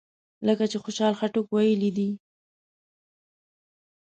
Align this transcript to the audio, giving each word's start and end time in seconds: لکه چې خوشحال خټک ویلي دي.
لکه 0.47 0.63
چې 0.71 0.77
خوشحال 0.83 1.13
خټک 1.19 1.45
ویلي 1.51 1.91
دي. 1.97 2.09